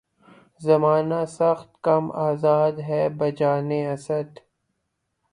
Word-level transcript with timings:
زمانہ 0.61 1.21
سخت 1.37 1.69
کم 1.85 2.03
آزار 2.27 2.71
ہے 2.87 3.01
بجانِ 3.17 3.71
اسد 3.93 4.29